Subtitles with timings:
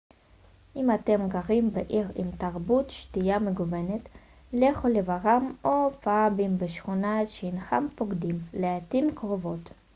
[0.75, 4.01] אם אתם גרים בעיר עם תרבות שתייה מגוונת
[4.53, 9.69] לכו לברים או פאבים בשכונות שאינכם פוקדים לעתים קרובות